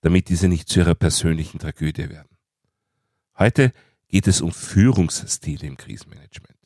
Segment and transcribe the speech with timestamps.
[0.00, 2.36] damit diese nicht zu ihrer persönlichen Tragödie werden.
[3.38, 3.72] Heute
[4.08, 6.58] geht es um Führungsstile im Krisenmanagement.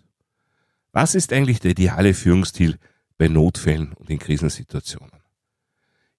[0.92, 2.78] Was ist eigentlich der ideale Führungsstil
[3.18, 5.22] bei Notfällen und in Krisensituationen?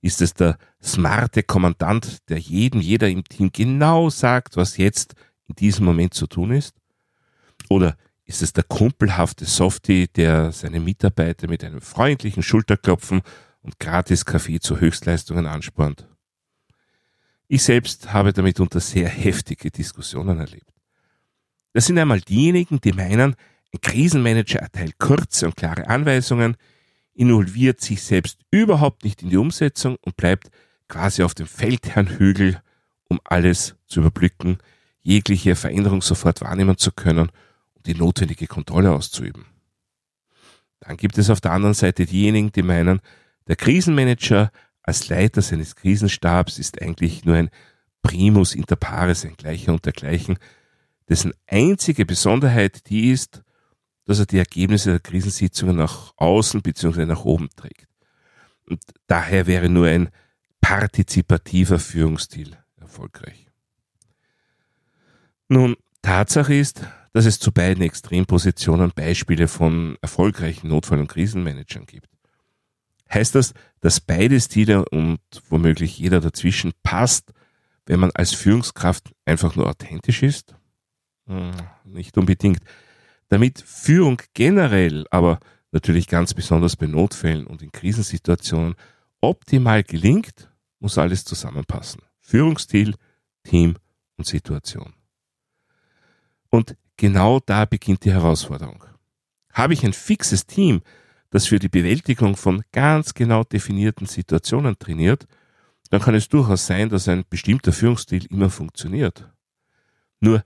[0.01, 5.15] Ist es der smarte Kommandant, der jedem, jeder im Team genau sagt, was jetzt
[5.47, 6.75] in diesem Moment zu tun ist?
[7.69, 7.95] Oder
[8.25, 13.21] ist es der kumpelhafte Softie, der seine Mitarbeiter mit einem freundlichen Schulterklopfen
[13.61, 16.07] und gratis Kaffee zu Höchstleistungen anspornt?
[17.47, 20.73] Ich selbst habe damit unter sehr heftige Diskussionen erlebt.
[21.73, 23.35] Das sind einmal diejenigen, die meinen,
[23.73, 26.55] ein Krisenmanager erteilt kurze und klare Anweisungen,
[27.13, 30.49] involviert sich selbst überhaupt nicht in die Umsetzung und bleibt
[30.87, 32.61] quasi auf dem Feldherrnhügel,
[33.09, 34.57] um alles zu überblicken,
[35.01, 37.29] jegliche Veränderung sofort wahrnehmen zu können
[37.73, 39.45] und die notwendige Kontrolle auszuüben.
[40.79, 43.01] Dann gibt es auf der anderen Seite diejenigen, die meinen,
[43.47, 44.51] der Krisenmanager
[44.83, 47.49] als Leiter seines Krisenstabs ist eigentlich nur ein
[48.01, 50.37] Primus inter pares, ein Gleicher und dergleichen,
[51.09, 53.43] dessen einzige Besonderheit die ist,
[54.05, 57.05] dass er die Ergebnisse der Krisensitzungen nach außen bzw.
[57.05, 57.87] nach oben trägt.
[58.67, 60.09] Und daher wäre nur ein
[60.61, 63.49] partizipativer Führungsstil erfolgreich.
[65.47, 72.09] Nun, Tatsache ist, dass es zu beiden Extrempositionen Beispiele von erfolgreichen Notfall- und Krisenmanagern gibt.
[73.13, 75.19] Heißt das, dass beide Stile und
[75.49, 77.31] womöglich jeder dazwischen passt,
[77.85, 80.55] wenn man als Führungskraft einfach nur authentisch ist?
[81.27, 81.51] Hm,
[81.83, 82.59] nicht unbedingt.
[83.29, 85.39] Damit Führung generell, aber
[85.71, 88.75] natürlich ganz besonders bei Notfällen und in Krisensituationen
[89.21, 92.01] optimal gelingt, muss alles zusammenpassen.
[92.19, 92.95] Führungsstil,
[93.43, 93.75] Team
[94.17, 94.93] und Situation.
[96.49, 98.83] Und genau da beginnt die Herausforderung.
[99.51, 100.81] Habe ich ein fixes Team,
[101.33, 105.25] das für die Bewältigung von ganz genau definierten Situationen trainiert,
[105.89, 109.27] dann kann es durchaus sein, dass ein bestimmter Führungsstil immer funktioniert.
[110.19, 110.43] Nur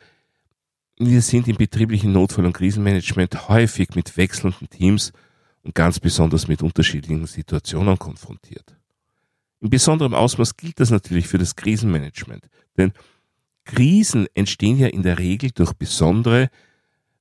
[0.97, 5.11] wir sind im betrieblichen Notfall- und Krisenmanagement häufig mit wechselnden Teams
[5.61, 8.77] und ganz besonders mit unterschiedlichen Situationen konfrontiert.
[9.59, 12.93] In besonderem Ausmaß gilt das natürlich für das Krisenmanagement, denn
[13.65, 16.49] Krisen entstehen ja in der Regel durch besondere,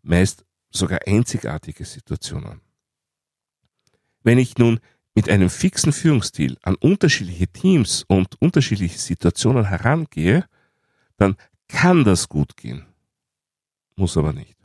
[0.03, 2.61] meist sogar einzigartige Situationen.
[4.27, 4.81] Wenn ich nun
[5.15, 10.45] mit einem fixen Führungsstil an unterschiedliche Teams und unterschiedliche Situationen herangehe,
[11.17, 11.37] dann
[11.69, 12.85] kann das gut gehen
[13.97, 14.57] muss aber nicht.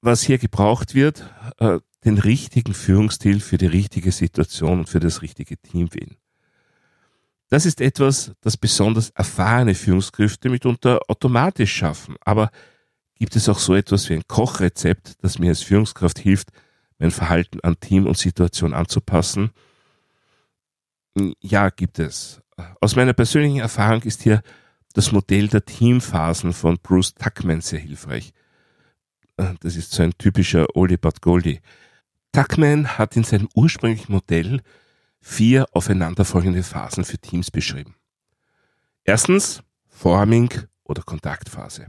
[0.00, 1.24] Was hier gebraucht wird,
[1.58, 6.16] äh, den richtigen Führungsstil für die richtige Situation und für das richtige Team wählen.
[7.48, 12.16] Das ist etwas, das besonders erfahrene Führungskräfte mitunter automatisch schaffen.
[12.20, 12.50] Aber
[13.14, 16.50] gibt es auch so etwas wie ein Kochrezept, das mir als Führungskraft hilft,
[16.98, 19.50] mein Verhalten an Team und Situation anzupassen?
[21.40, 22.42] Ja, gibt es.
[22.80, 24.42] Aus meiner persönlichen Erfahrung ist hier
[24.92, 28.32] das Modell der Teamphasen von Bruce Tuckman sehr hilfreich.
[29.60, 31.60] Das ist so ein typischer Oldie but Goldie.
[32.32, 34.62] Tuckman hat in seinem ursprünglichen Modell
[35.20, 37.94] vier aufeinanderfolgende Phasen für Teams beschrieben.
[39.04, 40.50] Erstens Forming
[40.84, 41.88] oder Kontaktphase.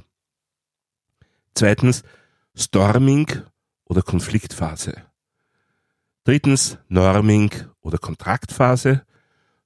[1.53, 2.03] Zweitens
[2.55, 3.27] Storming
[3.87, 5.03] oder Konfliktphase.
[6.23, 9.05] Drittens Norming oder Kontraktphase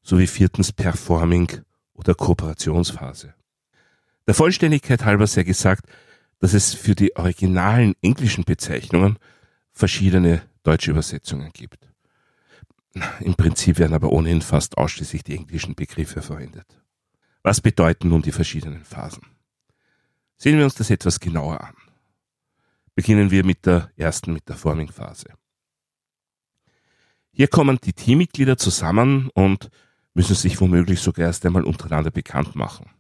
[0.04, 1.62] sowie viertens Performing
[1.94, 3.34] oder Kooperationsphase.
[4.28, 5.86] Der Vollständigkeit halber sei gesagt,
[6.40, 9.18] dass es für die originalen englischen Bezeichnungen
[9.72, 11.88] verschiedene deutsche Übersetzungen gibt.
[13.22, 16.66] Im Prinzip werden aber ohnehin fast ausschließlich die englischen Begriffe verwendet.
[17.42, 19.26] Was bedeuten nun die verschiedenen Phasen?
[20.38, 21.76] Sehen wir uns das etwas genauer an.
[23.02, 25.34] Beginnen wir mit der ersten, mit der Forming-Phase.
[27.32, 29.72] Hier kommen die Teammitglieder zusammen und
[30.14, 32.92] müssen sich womöglich sogar erst einmal untereinander bekannt machen.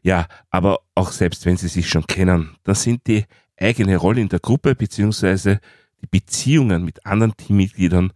[0.00, 3.26] Ja, aber auch selbst wenn sie sich schon kennen, dann sind die
[3.58, 5.60] eigene Rolle in der Gruppe beziehungsweise
[6.00, 8.14] die Beziehungen mit anderen Teammitgliedern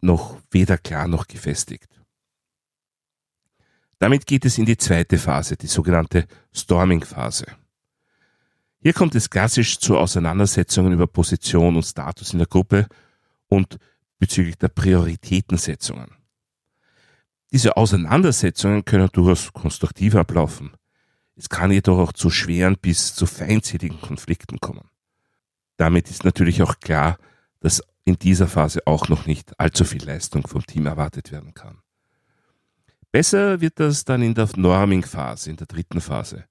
[0.00, 1.88] noch weder klar noch gefestigt.
[4.00, 7.46] Damit geht es in die zweite Phase, die sogenannte Storming-Phase.
[8.84, 12.86] Hier kommt es klassisch zu Auseinandersetzungen über Position und Status in der Gruppe
[13.48, 13.78] und
[14.18, 16.10] bezüglich der Prioritätensetzungen.
[17.50, 20.72] Diese Auseinandersetzungen können durchaus konstruktiv ablaufen.
[21.34, 24.90] Es kann jedoch auch zu schweren bis zu feindseligen Konflikten kommen.
[25.78, 27.16] Damit ist natürlich auch klar,
[27.60, 31.78] dass in dieser Phase auch noch nicht allzu viel Leistung vom Team erwartet werden kann.
[33.10, 36.44] Besser wird das dann in der Norming-Phase, in der dritten Phase.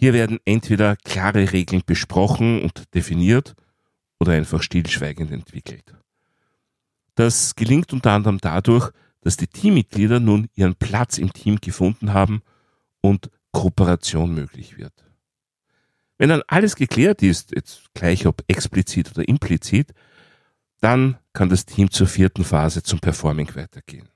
[0.00, 3.54] Hier werden entweder klare Regeln besprochen und definiert
[4.18, 5.94] oder einfach stillschweigend entwickelt.
[7.16, 12.40] Das gelingt unter anderem dadurch, dass die Teammitglieder nun ihren Platz im Team gefunden haben
[13.02, 14.94] und Kooperation möglich wird.
[16.16, 19.92] Wenn dann alles geklärt ist, jetzt gleich ob explizit oder implizit,
[20.80, 24.08] dann kann das Team zur vierten Phase zum Performing weitergehen.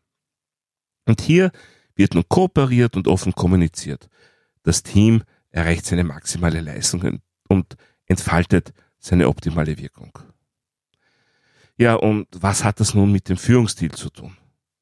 [1.05, 1.53] Und hier
[1.95, 4.09] wird nun kooperiert und offen kommuniziert.
[4.63, 5.23] Das Team
[5.55, 10.19] erreicht seine maximale Leistung und entfaltet seine optimale Wirkung.
[11.77, 14.37] Ja, und was hat das nun mit dem Führungsstil zu tun?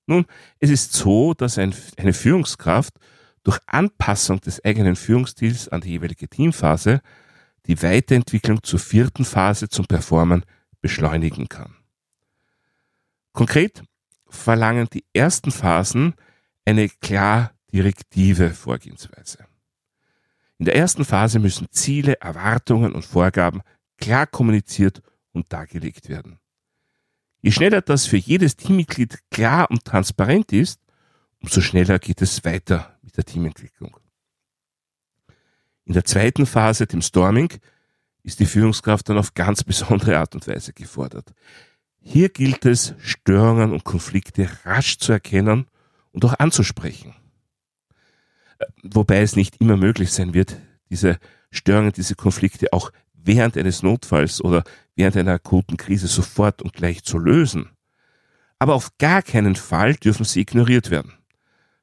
[0.06, 0.24] Nun,
[0.58, 2.94] es ist so, dass ein, eine Führungskraft
[3.44, 7.00] durch Anpassung des eigenen Führungsstils an die jeweilige Teamphase
[7.66, 10.44] die Weiterentwicklung zur vierten Phase zum Performen
[10.80, 11.76] beschleunigen kann.
[13.32, 13.82] Konkret
[14.28, 16.14] verlangen die ersten Phasen
[16.64, 19.46] eine klar direktive Vorgehensweise.
[20.62, 23.62] In der ersten Phase müssen Ziele, Erwartungen und Vorgaben
[23.98, 26.38] klar kommuniziert und dargelegt werden.
[27.40, 30.80] Je schneller das für jedes Teammitglied klar und transparent ist,
[31.40, 33.96] umso schneller geht es weiter mit der Teamentwicklung.
[35.84, 37.52] In der zweiten Phase, dem Storming,
[38.22, 41.34] ist die Führungskraft dann auf ganz besondere Art und Weise gefordert.
[41.98, 45.66] Hier gilt es, Störungen und Konflikte rasch zu erkennen
[46.12, 47.16] und auch anzusprechen.
[48.82, 50.56] Wobei es nicht immer möglich sein wird,
[50.90, 51.18] diese
[51.50, 54.64] Störungen, diese Konflikte auch während eines Notfalls oder
[54.96, 57.70] während einer akuten Krise sofort und gleich zu lösen.
[58.58, 61.12] Aber auf gar keinen Fall dürfen sie ignoriert werden.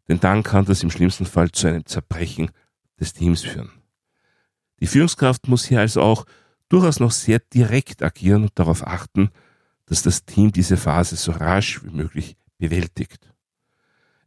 [0.08, 2.52] Denn dann kann das im schlimmsten Fall zu einem Zerbrechen
[3.00, 3.72] des Teams führen.
[4.80, 6.26] Die Führungskraft muss hier also auch
[6.70, 9.30] durchaus noch sehr direkt agieren und darauf achten,
[9.86, 13.30] dass das Team diese Phase so rasch wie möglich bewältigt.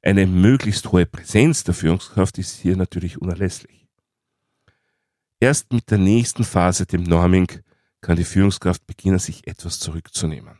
[0.02, 3.86] Eine möglichst hohe Präsenz der Führungskraft ist hier natürlich unerlässlich.
[5.38, 7.48] Erst mit der nächsten Phase, dem Norming,
[8.00, 10.58] kann die Führungskraft beginnen, sich etwas zurückzunehmen.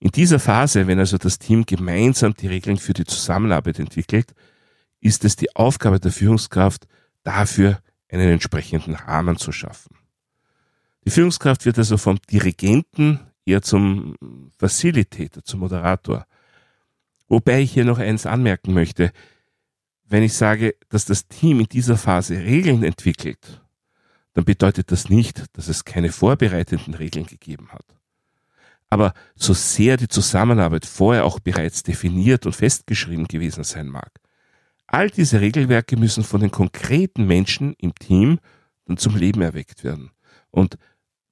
[0.00, 4.32] In dieser Phase, wenn also das Team gemeinsam die Regeln für die Zusammenarbeit entwickelt,
[5.00, 6.86] ist es die Aufgabe der Führungskraft,
[7.22, 9.96] dafür einen entsprechenden Rahmen zu schaffen.
[11.04, 14.16] Die Führungskraft wird also vom Dirigenten eher zum
[14.58, 16.26] Facilitator, zum Moderator.
[17.28, 19.12] Wobei ich hier noch eins anmerken möchte.
[20.04, 23.62] Wenn ich sage, dass das Team in dieser Phase Regeln entwickelt,
[24.32, 27.84] dann bedeutet das nicht, dass es keine vorbereitenden Regeln gegeben hat.
[28.90, 34.10] Aber so sehr die Zusammenarbeit vorher auch bereits definiert und festgeschrieben gewesen sein mag,
[34.86, 38.38] all diese Regelwerke müssen von den konkreten Menschen im Team
[38.86, 40.10] dann zum Leben erweckt werden.
[40.50, 40.78] Und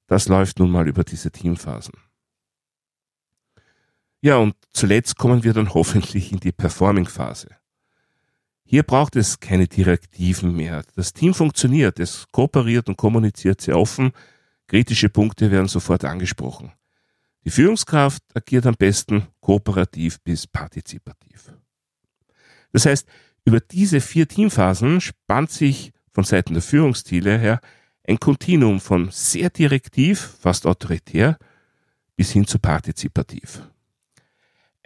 [0.05, 1.95] das läuft nun mal über diese Teamphasen.
[4.21, 7.49] Ja, und zuletzt kommen wir dann hoffentlich in die Performing-Phase.
[8.65, 10.83] Hier braucht es keine Direktiven mehr.
[10.95, 14.11] Das Team funktioniert, es kooperiert und kommuniziert sehr offen.
[14.67, 16.73] Kritische Punkte werden sofort angesprochen.
[17.45, 21.53] Die Führungskraft agiert am besten kooperativ bis partizipativ.
[22.73, 23.07] Das heißt,
[23.45, 27.61] über diese vier Teamphasen spannt sich von Seiten der Führungsstile her
[28.05, 31.37] ein Kontinuum von sehr direktiv, fast autoritär,
[32.17, 33.61] bis hin zu partizipativ.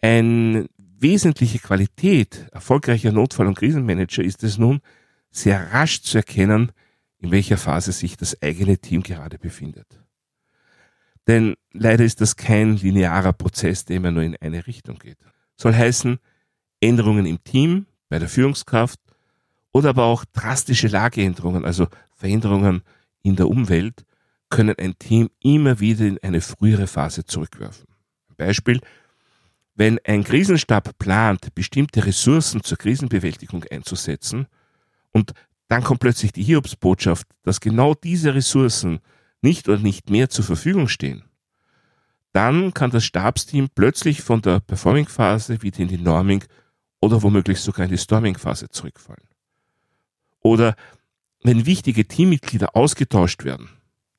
[0.02, 4.82] Eine wesentliche Qualität erfolgreicher Notfall- und Krisenmanager ist es nun,
[5.30, 6.72] sehr rasch zu erkennen,
[7.20, 10.02] in welcher Phase sich das eigene Team gerade befindet.
[11.28, 15.18] Denn leider ist das kein linearer Prozess, der immer nur in eine Richtung geht.
[15.56, 16.18] Soll heißen,
[16.82, 19.00] Änderungen im Team, bei der Führungskraft
[19.72, 22.82] oder aber auch drastische Lageänderungen, also Veränderungen
[23.22, 24.04] in der Umwelt,
[24.50, 27.86] können ein Team immer wieder in eine frühere Phase zurückwerfen.
[28.36, 28.82] Beispiel,
[29.76, 34.48] wenn ein Krisenstab plant, bestimmte Ressourcen zur Krisenbewältigung einzusetzen
[35.12, 35.34] und
[35.68, 39.00] dann kommt plötzlich die Hiobsbotschaft, dass genau diese Ressourcen
[39.42, 41.24] nicht oder nicht mehr zur Verfügung stehen,
[42.34, 46.44] dann kann das Stabsteam plötzlich von der Performing-Phase wieder in die Norming
[47.02, 49.28] oder womöglich sogar in die Storming-Phase zurückfallen.
[50.42, 50.76] Oder
[51.44, 53.70] wenn wichtige Teammitglieder ausgetauscht werden,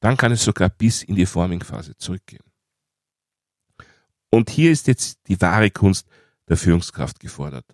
[0.01, 2.43] dann kann es sogar bis in die Forming-Phase zurückgehen.
[4.35, 6.09] Und hier ist jetzt die wahre Kunst
[6.49, 7.67] der Führungskraft gefordert.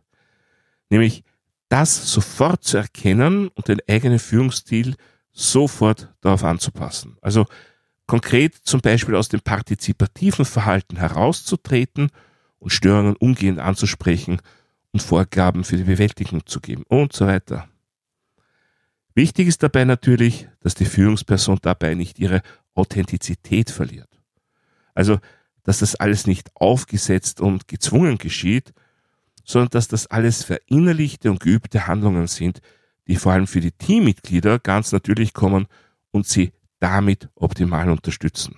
[0.91, 1.23] Nämlich
[1.69, 4.97] das sofort zu erkennen und den eigenen Führungsstil
[5.31, 7.17] sofort darauf anzupassen.
[7.21, 7.47] Also
[8.09, 12.11] konkret zum Beispiel aus dem partizipativen Verhalten herauszutreten
[12.59, 14.41] und Störungen umgehend anzusprechen
[14.91, 17.69] und Vorgaben für die Bewältigung zu geben und so weiter.
[19.15, 22.43] Wichtig ist dabei natürlich, dass die Führungsperson dabei nicht ihre
[22.75, 24.09] Authentizität verliert.
[24.95, 25.21] Also,
[25.69, 28.73] dass das alles nicht aufgesetzt und gezwungen geschieht,
[29.45, 32.63] sondern dass das alles verinnerlichte und geübte Handlungen sind,
[33.07, 35.67] die vor allem für die Teammitglieder ganz natürlich kommen
[36.11, 38.57] und sie damit optimal unterstützen.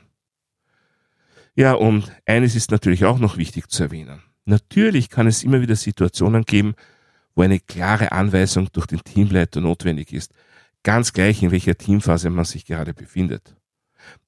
[1.57, 4.23] Ja, und eines ist natürlich auch noch wichtig zu erwähnen.
[4.45, 6.75] Natürlich kann es immer wieder Situationen geben,
[7.35, 10.33] wo eine klare Anweisung durch den Teamleiter notwendig ist,
[10.85, 13.57] ganz gleich in welcher Teamphase man sich gerade befindet.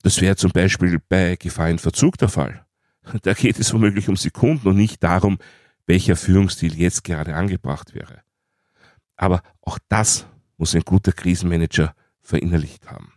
[0.03, 2.67] Das wäre zum Beispiel bei Gefahr in Verzug der Fall.
[3.23, 5.38] Da geht es womöglich um Sekunden und nicht darum,
[5.87, 8.23] welcher Führungsstil jetzt gerade angebracht wäre.
[9.16, 13.12] Aber auch das muss ein guter Krisenmanager verinnerlicht haben.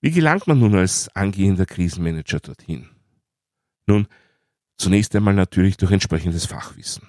[0.00, 2.90] Wie gelangt man nun als angehender Krisenmanager dorthin?
[3.86, 4.06] Nun,
[4.76, 7.08] zunächst einmal natürlich durch entsprechendes Fachwissen.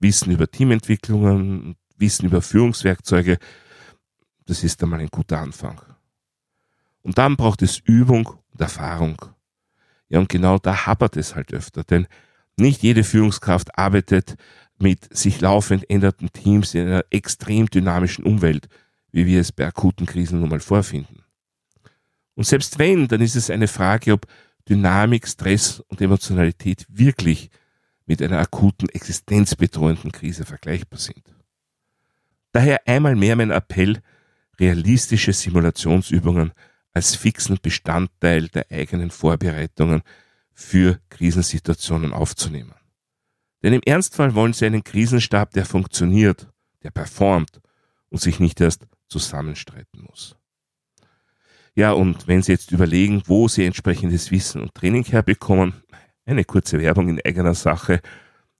[0.00, 3.38] Wissen über Teamentwicklungen, Wissen über Führungswerkzeuge,
[4.44, 5.80] das ist einmal ein guter Anfang.
[7.02, 9.35] Und dann braucht es Übung und Erfahrung.
[10.08, 12.06] Ja, und genau da hapert es halt öfter, denn
[12.56, 14.36] nicht jede Führungskraft arbeitet
[14.78, 18.68] mit sich laufend ändernden Teams in einer extrem dynamischen Umwelt,
[19.10, 21.22] wie wir es bei akuten Krisen nun mal vorfinden.
[22.34, 24.26] Und selbst wenn, dann ist es eine Frage, ob
[24.68, 27.50] Dynamik, Stress und Emotionalität wirklich
[28.04, 31.22] mit einer akuten, existenzbedrohenden Krise vergleichbar sind.
[32.52, 34.00] Daher einmal mehr mein Appell,
[34.58, 36.52] realistische Simulationsübungen
[36.96, 40.00] als fixen Bestandteil der eigenen Vorbereitungen
[40.54, 42.72] für Krisensituationen aufzunehmen.
[43.62, 46.48] Denn im Ernstfall wollen Sie einen Krisenstab, der funktioniert,
[46.82, 47.60] der performt
[48.08, 50.36] und sich nicht erst zusammenstreiten muss.
[51.74, 55.74] Ja, und wenn Sie jetzt überlegen, wo Sie entsprechendes Wissen und Training herbekommen,
[56.24, 58.00] eine kurze Werbung in eigener Sache.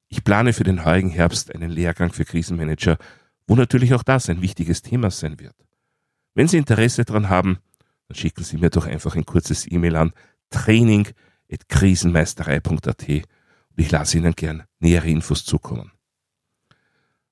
[0.09, 2.99] Ich plane für den heurigen Herbst einen Lehrgang für Krisenmanager,
[3.47, 5.57] wo natürlich auch das ein wichtiges Thema sein wird.
[6.35, 7.61] Wenn Sie Interesse daran haben,
[8.09, 10.13] dann schicken Sie mir doch einfach ein kurzes E-Mail an
[10.51, 13.25] training.krisenmeisterei.at und
[13.77, 15.93] ich lasse Ihnen gern nähere Infos zukommen.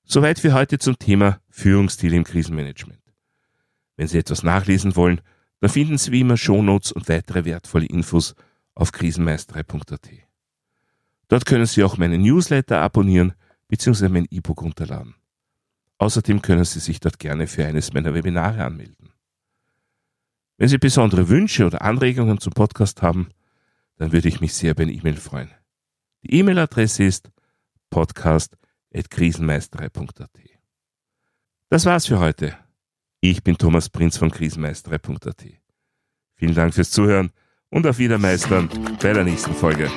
[0.04, 3.00] Soweit für heute zum Thema Führungsstil im Krisenmanagement.
[3.96, 5.20] Wenn Sie etwas nachlesen wollen,
[5.60, 8.34] dann finden Sie wie immer Shownotes und weitere wertvolle Infos
[8.74, 10.10] auf krisenmeisterei.at.
[11.28, 13.32] Dort können Sie auch meinen Newsletter abonnieren
[13.68, 14.08] bzw.
[14.08, 15.14] mein E-Book runterladen.
[15.98, 19.03] Außerdem können Sie sich dort gerne für eines meiner Webinare anmelden.
[20.56, 23.30] Wenn Sie besondere Wünsche oder Anregungen zum Podcast haben,
[23.96, 25.50] dann würde ich mich sehr über eine E-Mail freuen.
[26.22, 27.30] Die E-Mail-Adresse ist
[27.90, 30.30] podcast.krisenmeisterei.at.
[31.68, 32.56] Das war's für heute.
[33.20, 35.44] Ich bin Thomas Prinz von krisenmeisterei.at.
[36.36, 37.30] Vielen Dank fürs Zuhören
[37.70, 38.68] und auf Wiedermeistern
[39.00, 39.90] bei der nächsten Folge.